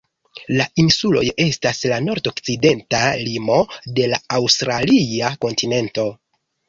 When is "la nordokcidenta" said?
1.91-3.01